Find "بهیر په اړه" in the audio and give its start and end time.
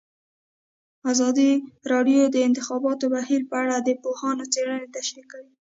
3.15-3.75